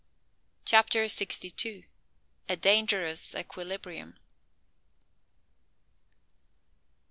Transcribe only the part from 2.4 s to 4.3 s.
A DANGEROUS EQUILIBRIUM.